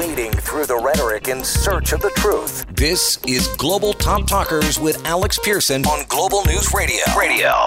wading 0.00 0.32
through 0.32 0.64
the 0.64 0.78
rhetoric 0.78 1.28
in 1.28 1.44
search 1.44 1.92
of 1.92 2.00
the 2.00 2.08
truth. 2.16 2.64
This 2.70 3.18
is 3.26 3.48
Global 3.58 3.92
Top 3.92 4.26
Talkers 4.26 4.80
with 4.80 5.04
Alex 5.04 5.38
Pearson 5.44 5.84
on 5.84 6.06
Global 6.08 6.42
News 6.46 6.72
Radio. 6.72 7.04
Radio. 7.18 7.66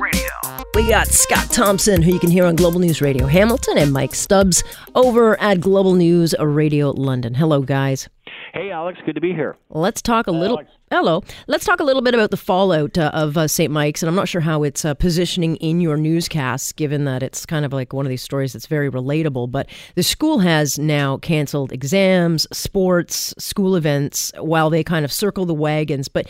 Radio. 0.00 0.30
We 0.74 0.88
got 0.88 1.08
Scott 1.08 1.50
Thompson, 1.50 2.00
who 2.00 2.10
you 2.10 2.18
can 2.18 2.30
hear 2.30 2.46
on 2.46 2.56
Global 2.56 2.80
News 2.80 3.02
Radio 3.02 3.26
Hamilton, 3.26 3.76
and 3.76 3.92
Mike 3.92 4.14
Stubbs 4.14 4.64
over 4.94 5.38
at 5.42 5.60
Global 5.60 5.92
News 5.92 6.34
Radio 6.40 6.90
London. 6.90 7.34
Hello, 7.34 7.60
guys. 7.60 8.08
Hey, 8.54 8.70
Alex, 8.70 8.98
good 9.04 9.16
to 9.16 9.20
be 9.20 9.34
here. 9.34 9.54
Let's 9.68 10.00
talk 10.00 10.26
a 10.26 10.32
little. 10.32 10.60
Alex. 10.60 10.70
Hello. 10.96 11.24
Let's 11.48 11.64
talk 11.64 11.80
a 11.80 11.82
little 11.82 12.02
bit 12.02 12.14
about 12.14 12.30
the 12.30 12.36
fallout 12.36 12.96
uh, 12.96 13.10
of 13.12 13.36
uh, 13.36 13.48
St. 13.48 13.68
Mike's, 13.68 14.00
and 14.00 14.08
I'm 14.08 14.14
not 14.14 14.28
sure 14.28 14.40
how 14.40 14.62
it's 14.62 14.84
uh, 14.84 14.94
positioning 14.94 15.56
in 15.56 15.80
your 15.80 15.96
newscasts, 15.96 16.72
given 16.72 17.04
that 17.04 17.20
it's 17.20 17.44
kind 17.44 17.64
of 17.64 17.72
like 17.72 17.92
one 17.92 18.06
of 18.06 18.10
these 18.10 18.22
stories 18.22 18.52
that's 18.52 18.68
very 18.68 18.88
relatable. 18.88 19.50
But 19.50 19.68
the 19.96 20.04
school 20.04 20.38
has 20.38 20.78
now 20.78 21.16
canceled 21.16 21.72
exams, 21.72 22.46
sports, 22.56 23.34
school 23.38 23.74
events, 23.74 24.30
while 24.38 24.70
they 24.70 24.84
kind 24.84 25.04
of 25.04 25.12
circle 25.12 25.46
the 25.46 25.52
wagons. 25.52 26.06
But 26.06 26.28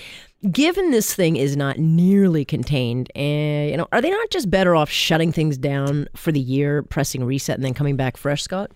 given 0.50 0.92
this 0.92 1.12
thing 1.12 1.36
is 1.36 1.58
not 1.58 1.76
nearly 1.78 2.46
contained, 2.46 3.12
and 3.14 3.70
you 3.70 3.76
know, 3.76 3.86
are 3.92 4.00
they 4.00 4.08
not 4.08 4.30
just 4.30 4.48
better 4.48 4.74
off 4.74 4.88
shutting 4.88 5.30
things 5.30 5.58
down 5.58 6.08
for 6.16 6.32
the 6.32 6.40
year, 6.40 6.82
pressing 6.82 7.22
reset, 7.22 7.56
and 7.56 7.64
then 7.66 7.74
coming 7.74 7.96
back 7.96 8.16
fresh, 8.16 8.42
Scott? 8.42 8.70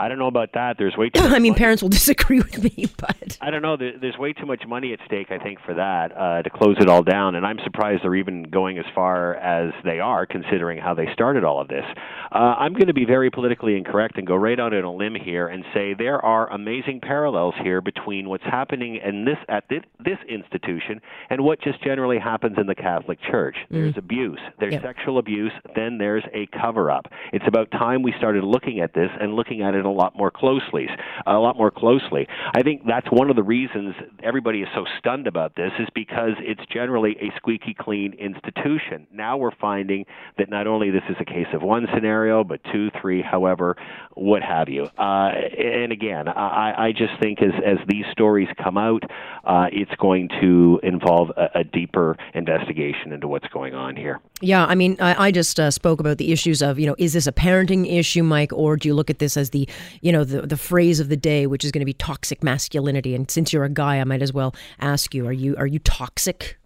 I 0.00 0.08
don't 0.08 0.18
know 0.18 0.28
about 0.28 0.52
that. 0.54 0.76
There's 0.78 0.96
way 0.96 1.10
too. 1.14 1.20
I 1.20 1.38
mean, 1.38 1.52
money. 1.52 1.58
parents 1.58 1.82
will 1.82 1.88
disagree 2.00 2.38
with 2.38 2.62
me, 2.62 2.86
but 2.96 3.36
I 3.40 3.50
don't 3.50 3.62
know. 3.62 3.76
There's 3.76 4.16
way 4.18 4.32
too 4.32 4.46
much 4.46 4.62
money 4.66 4.92
at 4.92 5.00
stake. 5.06 5.30
I 5.30 5.38
think 5.38 5.58
for 5.64 5.74
that 5.74 6.16
uh, 6.16 6.42
to 6.42 6.50
close 6.50 6.76
it 6.80 6.88
all 6.88 7.02
down, 7.02 7.34
and 7.34 7.44
I'm 7.44 7.58
surprised 7.64 8.02
they're 8.02 8.14
even 8.14 8.44
going 8.44 8.78
as 8.78 8.86
far 8.94 9.34
as 9.34 9.72
they 9.84 10.00
are, 10.00 10.26
considering 10.26 10.78
how 10.78 10.94
they 10.94 11.06
started 11.12 11.44
all 11.44 11.60
of 11.60 11.68
this. 11.68 11.84
Uh, 12.32 12.38
I'm 12.38 12.72
going 12.72 12.86
to 12.86 12.94
be 12.94 13.04
very 13.04 13.30
politically 13.30 13.76
incorrect 13.76 14.16
and 14.16 14.26
go 14.26 14.36
right 14.36 14.58
out 14.58 14.72
on 14.72 14.84
a 14.84 14.92
limb 14.92 15.14
here 15.14 15.48
and 15.48 15.64
say 15.74 15.94
there 15.94 16.24
are 16.24 16.50
amazing 16.50 17.00
parallels 17.02 17.54
here 17.62 17.80
between 17.80 18.28
what's 18.28 18.44
happening 18.44 19.00
in 19.04 19.24
this 19.24 19.38
at 19.48 19.64
this 19.68 20.18
institution 20.28 21.00
and 21.28 21.42
what 21.42 21.60
just 21.60 21.82
generally 21.82 22.18
happens 22.18 22.56
in 22.58 22.66
the 22.66 22.74
Catholic 22.74 23.18
Church. 23.30 23.56
Mm. 23.64 23.68
There's 23.70 23.96
abuse, 23.98 24.40
there's 24.58 24.74
yep. 24.74 24.82
sexual 24.82 25.18
abuse, 25.18 25.52
then 25.74 25.98
there's 25.98 26.24
a 26.32 26.46
cover 26.58 26.90
up. 26.90 27.06
It's 27.32 27.44
about 27.46 27.70
time 27.72 28.02
we 28.02 28.14
started 28.16 28.44
looking 28.44 28.80
at 28.80 28.94
this 28.94 29.10
and 29.20 29.34
looking 29.34 29.62
at 29.62 29.74
it 29.74 29.84
a 29.90 29.92
lot 29.92 30.16
more 30.16 30.30
closely. 30.30 30.86
A 31.26 31.34
lot 31.34 31.56
more 31.56 31.70
closely. 31.70 32.26
I 32.54 32.62
think 32.62 32.82
that's 32.86 33.06
one 33.10 33.30
of 33.30 33.36
the 33.36 33.42
reasons 33.42 33.94
everybody 34.22 34.62
is 34.62 34.68
so 34.74 34.84
stunned 34.98 35.26
about 35.26 35.56
this 35.56 35.72
is 35.78 35.88
because 35.94 36.32
it's 36.40 36.62
generally 36.72 37.16
a 37.20 37.34
squeaky 37.36 37.74
clean 37.78 38.14
institution. 38.14 39.06
Now 39.12 39.36
we're 39.36 39.54
finding 39.60 40.06
that 40.38 40.48
not 40.48 40.66
only 40.66 40.90
this 40.90 41.02
is 41.08 41.16
a 41.20 41.24
case 41.24 41.46
of 41.52 41.62
one 41.62 41.86
scenario, 41.94 42.44
but 42.44 42.60
two, 42.72 42.90
three, 43.00 43.22
however, 43.22 43.76
what 44.14 44.42
have 44.42 44.68
you. 44.68 44.84
Uh, 44.98 45.30
and 45.58 45.92
again, 45.92 46.28
I, 46.28 46.88
I 46.88 46.92
just 46.92 47.12
think 47.20 47.42
as 47.42 47.52
as 47.64 47.78
these 47.88 48.04
stories 48.12 48.48
come 48.62 48.76
out, 48.76 49.02
uh, 49.44 49.66
it's 49.72 49.94
going 49.98 50.28
to 50.40 50.80
involve 50.82 51.30
a, 51.30 51.60
a, 51.60 51.64
deeper 51.64 52.16
investigation 52.34 53.12
into 53.12 53.28
what's 53.28 53.46
going 53.48 53.74
on 53.74 53.96
here. 53.96 54.20
Yeah, 54.40 54.66
I 54.66 54.74
mean, 54.74 54.96
I, 55.00 55.26
I 55.26 55.30
just 55.30 55.58
uh, 55.60 55.70
spoke 55.70 56.00
about 56.00 56.18
the 56.18 56.32
issues 56.32 56.62
of 56.62 56.78
you 56.78 56.86
know, 56.86 56.96
is 56.98 57.12
this 57.12 57.26
a 57.26 57.32
parenting 57.32 57.90
issue, 57.90 58.22
Mike, 58.22 58.52
or 58.52 58.76
do 58.76 58.88
you 58.88 58.94
look 58.94 59.10
at 59.10 59.18
this 59.18 59.36
as 59.36 59.50
the 59.50 59.68
you 60.00 60.12
know, 60.12 60.24
the, 60.24 60.42
the 60.42 60.56
phrase 60.56 61.00
of 61.00 61.08
the 61.08 61.16
day, 61.16 61.46
which 61.46 61.64
is 61.64 61.70
going 61.70 61.80
to 61.80 61.86
be 61.86 61.92
toxic 61.92 62.42
masculinity. 62.42 63.14
And 63.14 63.30
since 63.30 63.52
you're 63.52 63.64
a 63.64 63.70
guy, 63.70 64.00
I 64.00 64.04
might 64.04 64.22
as 64.22 64.32
well 64.32 64.54
ask 64.80 65.14
you: 65.14 65.26
Are 65.26 65.32
you 65.32 65.56
are 65.56 65.66
you 65.66 65.78
toxic? 65.78 66.58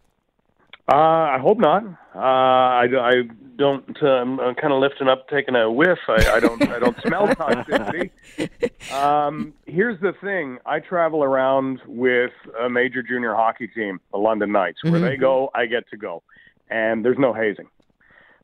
Uh, 0.91 0.97
I 0.97 1.39
hope 1.41 1.59
not. 1.59 1.83
Uh, 2.15 2.19
I, 2.19 2.85
I 2.85 3.13
don't. 3.57 4.03
Um, 4.03 4.39
I'm 4.39 4.55
kind 4.55 4.73
of 4.73 4.81
lifting 4.81 5.09
up, 5.09 5.29
taking 5.29 5.57
a 5.57 5.71
whiff. 5.71 5.99
I, 6.09 6.35
I 6.35 6.41
don't. 6.41 6.61
I 6.69 6.79
don't 6.79 6.97
smell 7.01 7.29
toxicity. 7.29 8.11
Um, 8.93 9.55
here's 9.67 9.99
the 10.01 10.13
thing. 10.21 10.59
I 10.67 10.81
travel 10.81 11.25
around 11.25 11.81
with 11.87 12.33
a 12.61 12.69
major 12.69 13.03
junior 13.03 13.35
hockey 13.35 13.67
team, 13.67 13.99
the 14.13 14.19
London 14.19 14.53
Knights. 14.53 14.85
Where 14.85 14.93
mm-hmm. 14.93 15.05
they 15.05 15.17
go, 15.17 15.51
I 15.55 15.65
get 15.67 15.89
to 15.91 15.97
go, 15.97 16.23
and 16.69 17.03
there's 17.03 17.19
no 17.19 17.33
hazing. 17.33 17.69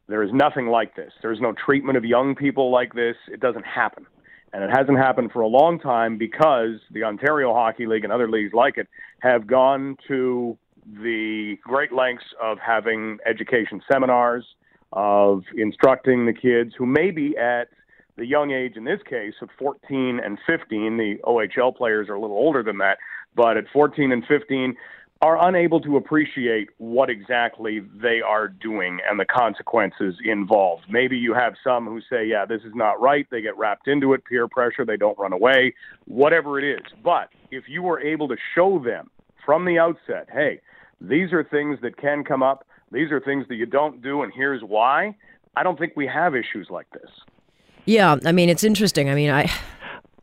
There 0.09 0.22
is 0.22 0.32
nothing 0.32 0.66
like 0.66 0.97
this. 0.97 1.12
There's 1.22 1.41
no 1.41 1.53
treatment 1.53 1.98
of 1.98 2.04
young 2.04 2.34
people 2.34 2.72
like 2.72 2.94
this. 2.94 3.16
It 3.28 3.41
doesn't 3.41 3.66
happen. 3.66 4.06
And 4.53 4.65
it 4.65 4.71
hasn't 4.71 4.99
happened 4.99 5.31
for 5.33 5.43
a 5.43 5.47
long 5.47 5.78
time 5.78 6.19
because 6.19 6.81
the 6.91 7.05
Ontario 7.05 7.55
Hockey 7.55 7.87
League 7.87 8.05
and 8.05 8.12
other 8.12 8.28
leagues 8.28 8.53
like 8.53 8.78
it 8.78 8.88
have 9.21 9.47
gone 9.47 9.97
to 10.09 10.59
the 10.87 11.56
great 11.62 11.93
lengths 11.93 12.25
of 12.43 12.59
having 12.59 13.19
education 13.27 13.81
seminars, 13.91 14.44
of 14.93 15.44
instructing 15.56 16.27
the 16.27 16.33
kids 16.33 16.75
who 16.77 16.84
may 16.84 17.10
be 17.10 17.37
at 17.37 17.69
the 18.16 18.27
young 18.27 18.50
age, 18.50 18.77
in 18.77 18.84
this 18.84 19.00
case, 19.09 19.34
of 19.41 19.49
14 19.59 20.21
and 20.22 20.39
15. 20.47 20.97
The 20.97 21.16
OHL 21.25 21.77
players 21.77 22.09
are 22.09 22.15
a 22.15 22.21
little 22.21 22.37
older 22.37 22.62
than 22.62 22.78
that, 22.78 22.99
but 23.37 23.56
at 23.56 23.65
14 23.72 24.10
and 24.12 24.25
15, 24.27 24.75
are 25.22 25.47
unable 25.47 25.81
to 25.82 25.97
appreciate 25.97 26.70
what 26.78 27.10
exactly 27.10 27.81
they 28.03 28.22
are 28.22 28.48
doing 28.48 29.00
and 29.08 29.20
the 29.20 29.25
consequences 29.26 30.14
involved. 30.25 30.84
Maybe 30.88 31.19
you 31.19 31.34
have 31.34 31.54
some 31.62 31.86
who 31.86 32.00
say, 32.08 32.26
yeah, 32.26 32.47
this 32.47 32.62
is 32.62 32.75
not 32.75 33.00
right. 33.00 33.26
They 33.30 33.42
get 33.42 33.56
wrapped 33.59 33.86
into 33.86 34.14
it, 34.14 34.25
peer 34.25 34.48
pressure, 34.48 34.86
they 34.86 34.97
don't 34.97 35.19
run 35.19 35.34
away, 35.34 35.75
whatever 36.06 36.59
it 36.59 36.64
is. 36.64 36.86
But 37.04 37.28
if 37.50 37.64
you 37.69 37.82
were 37.82 38.00
able 38.00 38.28
to 38.28 38.36
show 38.54 38.78
them 38.78 39.10
from 39.44 39.66
the 39.66 39.78
outset, 39.78 40.28
hey, 40.32 40.60
these 41.03 41.32
are 41.32 41.44
things 41.44 41.78
that 41.82 41.98
can 41.98 42.25
come 42.25 42.42
up, 42.42 42.66
these 42.91 43.10
are 43.10 43.20
things 43.20 43.47
that 43.48 43.56
you 43.56 43.66
don't 43.66 44.03
do, 44.03 44.22
and 44.22 44.32
here's 44.34 44.62
why, 44.62 45.14
I 45.54 45.62
don't 45.62 45.78
think 45.78 45.92
we 45.97 46.06
have 46.06 46.34
issues 46.34 46.69
like 46.70 46.88
this. 46.92 47.10
Yeah, 47.84 48.16
I 48.25 48.32
mean, 48.32 48.48
it's 48.48 48.64
interesting. 48.64 49.10
I 49.10 49.14
mean, 49.14 49.30
I. 49.30 49.50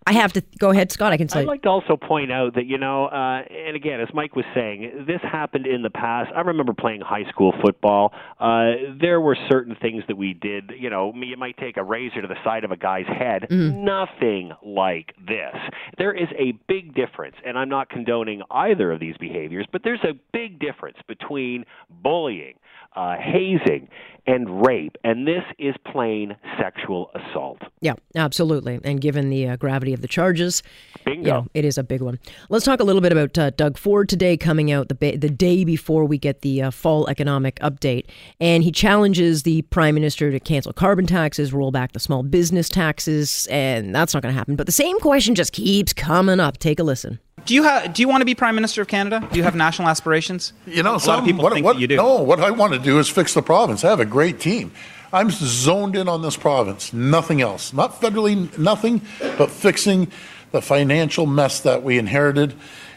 I 0.08 0.14
have 0.14 0.32
to 0.34 0.44
go 0.58 0.72
ahead, 0.72 0.90
Scott. 0.90 1.12
I 1.12 1.18
can 1.18 1.28
say. 1.28 1.42
I'd 1.42 1.48
like 1.48 1.64
to 1.64 1.70
also 1.70 1.98
point 1.98 2.32
out 2.32 2.56
that 2.56 2.66
you 2.66 2.78
know, 2.78 3.08
uh, 3.08 3.42
and 3.42 3.76
again, 3.76 4.00
as 4.00 4.08
Mike 4.14 4.38
was 4.38 4.46
saying, 4.56 5.04
this 5.06 5.20
happened 5.22 5.68
in 5.68 5.82
the 5.82 5.90
past. 5.90 6.32
I 6.34 6.40
remember 6.40 6.74
playing 6.74 7.02
high 7.02 7.30
school 7.30 7.54
football. 7.62 8.14
Uh, 8.40 8.96
there 9.02 9.20
were 9.20 9.38
certain 9.50 9.76
things 9.82 10.04
that 10.08 10.16
we 10.16 10.34
did. 10.34 10.72
You 10.80 10.90
know, 10.90 11.12
me 11.12 11.28
you 11.28 11.36
might 11.36 11.58
take 11.58 11.76
a 11.76 11.84
razor 11.84 12.22
to 12.22 12.28
the 12.28 12.42
side 12.46 12.64
of 12.64 12.72
a 12.72 12.78
guy's 12.78 13.06
head. 13.06 13.48
Mm. 13.52 13.84
Nothing 13.84 14.54
like 14.64 15.14
this. 15.28 15.56
There 15.98 16.14
is 16.14 16.30
a 16.40 16.54
big 16.70 16.96
difference, 16.96 17.36
and 17.46 17.58
I'm 17.58 17.70
not 17.70 17.90
condoning 17.90 18.44
either 18.50 18.94
of 18.94 19.02
these 19.02 19.18
behaviors, 19.18 19.68
but 19.74 19.82
there's 19.84 20.04
a 20.06 20.14
big 20.32 20.58
difference 20.58 21.00
between 21.06 21.66
bullying 21.90 22.54
uh, 22.98 23.16
hazing 23.18 23.88
and 24.26 24.66
rape, 24.66 24.98
and 25.06 25.26
this 25.26 25.44
is 25.58 25.74
plain 25.90 26.36
sexual 26.62 27.10
assault. 27.16 27.60
Yeah, 27.80 27.94
absolutely. 28.16 28.78
And 28.84 29.00
given 29.00 29.30
the 29.30 29.48
uh, 29.48 29.56
gravity 29.56 29.94
of 29.94 30.02
the 30.02 30.08
charges, 30.08 30.64
Bingo. 31.06 31.22
You 31.22 31.32
know, 31.32 31.48
it 31.54 31.64
is 31.64 31.78
a 31.78 31.84
big 31.84 32.02
one. 32.02 32.20
Let's 32.50 32.66
talk 32.66 32.82
a 32.82 32.84
little 32.84 33.02
bit 33.02 33.14
about 33.14 33.38
uh, 33.38 33.52
Doug 33.52 33.78
Ford 33.78 34.10
today, 34.10 34.36
coming 34.36 34.70
out 34.70 34.90
the 34.90 34.96
ba- 34.96 35.18
the 35.18 35.30
day 35.30 35.64
before 35.64 36.04
we 36.04 36.18
get 36.18 36.42
the 36.42 36.64
uh, 36.64 36.72
fall 36.72 37.08
economic 37.08 37.56
update, 37.60 38.08
and 38.42 38.64
he 38.64 38.72
challenges 38.72 39.44
the 39.44 39.62
prime 39.64 39.96
minister 39.96 40.30
to 40.30 40.40
cancel 40.42 40.74
carbon 40.74 41.06
taxes, 41.06 41.54
roll 41.54 41.72
back 41.72 41.94
the 41.94 42.00
small 42.00 42.24
business 42.24 42.68
taxes, 42.68 43.48
and 43.50 43.96
that's 43.96 44.14
not 44.14 44.24
going 44.24 44.34
to 44.34 44.38
happen. 44.38 44.58
But 44.58 44.66
the 44.66 44.74
same 44.74 45.00
question 45.00 45.36
just 45.36 45.54
keeps 45.54 45.94
coming 45.94 46.42
up. 46.42 46.58
Take 46.58 46.80
a 46.80 46.84
listen. 46.84 47.20
Do 47.48 47.56
you 47.56 47.64
have? 47.64 47.94
Do 47.94 48.02
you 48.02 48.10
want 48.10 48.20
to 48.22 48.26
be 48.26 48.36
prime 48.36 48.56
minister 48.56 48.82
of 48.82 48.90
Canada? 48.90 49.26
Do 49.32 49.38
you 49.38 49.44
have 49.44 49.56
national 49.56 49.88
aspirations? 49.88 50.52
You 50.66 50.84
know, 50.84 50.96
a 50.96 51.00
some, 51.00 51.14
lot 51.14 51.20
of 51.20 51.26
people 51.26 51.44
what, 51.44 51.54
think 51.54 51.66
what, 51.66 51.80
you 51.80 51.88
do. 51.88 51.96
No, 51.96 52.22
what 52.22 52.42
I 52.42 52.52
want 52.52 52.74
to 52.74 52.80
do 52.80 53.00
is 53.00 53.08
fix 53.08 53.34
the 53.34 53.42
province. 53.42 53.86
I 53.86 53.90
have 53.90 54.02
a 54.02 54.06
great 54.06 54.42
team. 54.42 54.74
I'm 55.14 55.30
zoned 55.32 55.96
in 55.96 56.10
on 56.10 56.22
this 56.22 56.36
province. 56.36 56.92
Nothing 56.92 57.42
else. 57.42 57.72
Not 57.72 58.02
federally, 58.02 58.56
nothing, 58.58 59.02
but 59.38 59.50
fixing 59.50 60.12
the 60.52 60.62
financial 60.62 61.26
mess 61.26 61.62
that 61.62 61.84
we 61.84 61.98
inherited. 61.98 62.54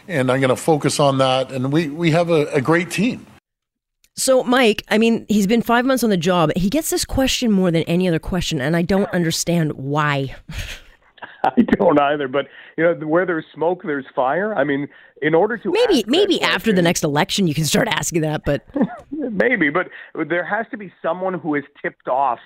And 0.09 0.29
I'm 0.29 0.41
going 0.41 0.49
to 0.49 0.57
focus 0.57 0.99
on 0.99 1.19
that. 1.19 1.53
And 1.53 1.71
we, 1.71 1.87
we 1.87 2.11
have 2.11 2.29
a, 2.29 2.47
a 2.47 2.59
great 2.59 2.91
team. 2.91 3.25
So, 4.17 4.43
Mike, 4.43 4.83
I 4.89 4.97
mean, 4.97 5.25
he's 5.29 5.47
been 5.47 5.61
five 5.61 5.85
months 5.85 6.03
on 6.03 6.09
the 6.09 6.17
job. 6.17 6.51
He 6.57 6.69
gets 6.69 6.89
this 6.89 7.05
question 7.05 7.53
more 7.53 7.71
than 7.71 7.83
any 7.83 8.09
other 8.09 8.19
question, 8.19 8.59
and 8.59 8.75
I 8.75 8.81
don't 8.81 9.09
understand 9.13 9.71
why. 9.73 10.35
I 11.43 11.61
don't 11.61 11.99
either. 11.99 12.27
But 12.27 12.47
you 12.77 12.83
know, 12.83 12.93
where 13.07 13.25
there's 13.25 13.45
smoke, 13.53 13.83
there's 13.83 14.05
fire. 14.15 14.53
I 14.55 14.63
mean, 14.63 14.87
in 15.21 15.33
order 15.33 15.57
to 15.57 15.71
maybe 15.71 16.03
maybe 16.07 16.37
question, 16.37 16.55
after 16.55 16.73
the 16.73 16.81
next 16.81 17.03
election, 17.03 17.47
you 17.47 17.53
can 17.53 17.65
start 17.65 17.87
asking 17.87 18.21
that. 18.21 18.43
But 18.45 18.65
maybe, 19.11 19.69
but 19.69 19.89
there 20.29 20.45
has 20.45 20.65
to 20.71 20.77
be 20.77 20.91
someone 21.01 21.33
who 21.33 21.55
has 21.55 21.63
tipped 21.81 22.07
off 22.07 22.39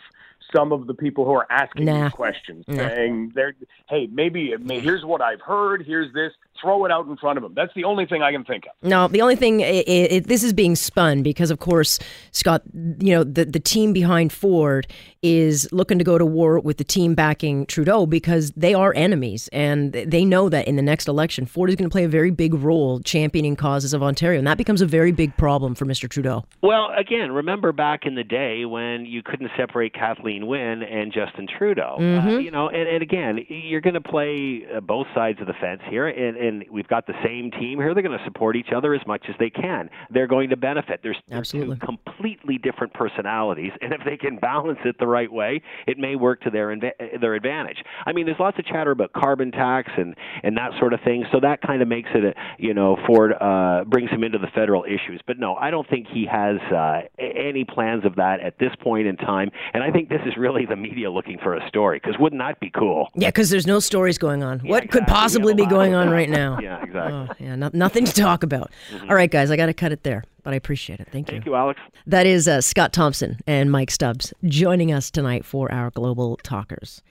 some 0.53 0.71
of 0.71 0.87
the 0.87 0.93
people 0.93 1.25
who 1.25 1.31
are 1.31 1.47
asking 1.49 1.85
nah. 1.85 2.03
these 2.03 2.11
questions, 2.13 2.65
nah. 2.67 2.87
saying, 2.87 3.31
"They're 3.35 3.55
hey, 3.89 4.07
maybe, 4.11 4.53
maybe 4.59 4.81
here's 4.81 5.05
what 5.05 5.21
I've 5.21 5.41
heard. 5.41 5.83
Here's 5.85 6.13
this." 6.13 6.31
throw 6.61 6.85
it 6.85 6.91
out 6.91 7.05
in 7.05 7.17
front 7.17 7.37
of 7.37 7.43
them." 7.43 7.53
That's 7.53 7.73
the 7.75 7.83
only 7.83 8.05
thing 8.05 8.21
I 8.23 8.31
can 8.31 8.45
think 8.45 8.65
of. 8.65 8.71
No, 8.87 9.07
the 9.07 9.21
only 9.21 9.35
thing 9.35 9.59
it, 9.59 9.85
it, 9.87 10.27
this 10.27 10.43
is 10.43 10.53
being 10.53 10.75
spun 10.75 11.21
because, 11.21 11.51
of 11.51 11.59
course, 11.59 11.99
Scott, 12.31 12.61
you 12.73 13.13
know, 13.13 13.23
the 13.23 13.45
the 13.45 13.59
team 13.59 13.93
behind 13.93 14.31
Ford 14.31 14.87
is 15.21 15.67
looking 15.71 15.97
to 15.97 16.03
go 16.03 16.17
to 16.17 16.25
war 16.25 16.59
with 16.59 16.77
the 16.77 16.83
team 16.83 17.15
backing 17.15 17.65
Trudeau 17.65 18.05
because 18.05 18.51
they 18.51 18.73
are 18.73 18.93
enemies, 18.95 19.49
and 19.51 19.91
they 19.91 20.23
know 20.23 20.49
that 20.49 20.67
in 20.67 20.75
the 20.75 20.81
next 20.81 21.07
election, 21.07 21.45
Ford 21.45 21.69
is 21.69 21.75
going 21.75 21.89
to 21.89 21.91
play 21.91 22.03
a 22.03 22.09
very 22.09 22.31
big 22.31 22.53
role 22.53 22.99
championing 22.99 23.55
causes 23.55 23.93
of 23.93 24.03
Ontario, 24.03 24.37
and 24.37 24.47
that 24.47 24.57
becomes 24.57 24.81
a 24.81 24.85
very 24.85 25.11
big 25.11 25.35
problem 25.37 25.73
for 25.73 25.85
Mr. 25.85 26.07
Trudeau. 26.07 26.45
Well, 26.61 26.89
again, 26.95 27.31
remember 27.31 27.71
back 27.71 28.05
in 28.05 28.15
the 28.15 28.23
day 28.23 28.65
when 28.65 29.05
you 29.05 29.23
couldn't 29.23 29.49
separate 29.57 29.93
Kathleen 29.93 30.34
Wynne 30.43 30.83
and 30.83 31.11
Justin 31.11 31.47
Trudeau. 31.57 31.95
Uh, 31.97 32.01
mm-hmm. 32.01 32.27
Uh, 32.27 32.37
you 32.37 32.51
know, 32.51 32.69
and, 32.69 32.87
and 32.87 33.01
again, 33.01 33.39
you're 33.47 33.81
going 33.81 33.93
to 33.93 34.01
play 34.01 34.65
uh, 34.75 34.79
both 34.79 35.07
sides 35.13 35.39
of 35.41 35.47
the 35.47 35.53
fence 35.61 35.81
here, 35.89 36.07
and, 36.07 36.37
and 36.37 36.65
we've 36.71 36.87
got 36.87 37.07
the 37.07 37.13
same 37.23 37.51
team 37.51 37.79
here. 37.79 37.93
They're 37.93 38.03
going 38.03 38.17
to 38.17 38.25
support 38.25 38.55
each 38.55 38.71
other 38.75 38.93
as 38.93 39.01
much 39.07 39.25
as 39.29 39.35
they 39.39 39.49
can. 39.49 39.89
They're 40.09 40.27
going 40.27 40.49
to 40.49 40.57
benefit. 40.57 40.99
There's, 41.03 41.17
Absolutely. 41.31 41.77
two 41.77 41.85
completely 41.85 42.57
different 42.57 42.93
personalities, 42.93 43.71
and 43.81 43.93
if 43.93 44.01
they 44.05 44.17
can 44.17 44.37
balance 44.37 44.79
it 44.85 44.97
the 44.99 45.07
right 45.07 45.31
way, 45.31 45.61
it 45.87 45.97
may 45.97 46.15
work 46.15 46.41
to 46.41 46.49
their 46.49 46.75
inv- 46.75 47.21
their 47.21 47.35
advantage. 47.35 47.77
I 48.05 48.13
mean, 48.13 48.25
there's 48.25 48.39
lots 48.39 48.57
of 48.59 48.65
chatter 48.65 48.91
about 48.91 49.13
carbon 49.13 49.51
tax 49.51 49.91
and 49.97 50.15
and 50.43 50.57
that 50.57 50.71
sort 50.79 50.93
of 50.93 50.99
thing, 51.01 51.25
so 51.31 51.39
that 51.41 51.61
kind 51.61 51.81
of 51.81 51.87
makes 51.87 52.09
it, 52.13 52.23
a, 52.23 52.33
you 52.57 52.73
know, 52.73 52.97
Ford 53.07 53.33
uh, 53.39 53.83
brings 53.85 54.09
him 54.09 54.23
into 54.23 54.37
the 54.37 54.47
federal 54.53 54.83
issues. 54.83 55.21
But 55.25 55.39
no, 55.39 55.55
I 55.55 55.71
don't 55.71 55.87
think 55.89 56.07
he 56.11 56.25
has 56.31 56.57
uh, 56.71 57.01
any 57.19 57.63
plans 57.63 58.05
of 58.05 58.15
that 58.15 58.39
at 58.41 58.57
this 58.59 58.71
point 58.81 59.07
in 59.07 59.17
time. 59.17 59.51
And 59.73 59.83
I 59.83 59.91
think 59.91 60.09
this 60.09 60.21
is 60.25 60.37
really 60.37 60.65
the 60.65 60.75
media 60.75 61.11
looking 61.11 61.37
for 61.41 61.55
a 61.55 61.67
story 61.67 61.99
because 62.01 62.19
wouldn't 62.19 62.41
that 62.41 62.59
be 62.59 62.69
cool? 62.69 63.09
Yeah, 63.15 63.29
because 63.29 63.49
there's 63.49 63.67
no 63.67 63.79
stories 63.79 64.17
going 64.17 64.43
on. 64.43 64.61
Yeah, 64.63 64.71
what 64.71 64.83
exactly. 64.83 65.01
could 65.01 65.07
possibly 65.07 65.53
be 65.53 65.65
going 65.65 65.93
on 65.93 66.09
right 66.19 66.29
now? 66.29 66.59
Yeah, 66.59 66.83
exactly. 66.83 67.13
Oh, 67.13 67.27
yeah, 67.39 67.55
no, 67.55 67.69
nothing 67.73 68.05
to 68.05 68.13
talk 68.13 68.43
about. 68.43 68.71
Mm-hmm. 68.91 69.09
All 69.09 69.15
right, 69.15 69.29
guys, 69.29 69.51
I 69.51 69.57
got 69.57 69.67
to 69.67 69.73
cut 69.73 69.91
it 69.91 70.03
there, 70.03 70.23
but 70.43 70.53
I 70.53 70.57
appreciate 70.57 70.99
it. 70.99 71.07
Thank 71.11 71.29
you. 71.29 71.35
Thank 71.35 71.45
you, 71.45 71.55
Alex. 71.55 71.79
That 72.07 72.25
is 72.25 72.47
uh, 72.47 72.61
Scott 72.61 72.93
Thompson 72.93 73.39
and 73.47 73.71
Mike 73.71 73.91
Stubbs 73.91 74.33
joining 74.45 74.91
us 74.91 75.11
tonight 75.11 75.45
for 75.45 75.71
our 75.71 75.91
Global 75.91 76.37
Talkers. 76.37 77.01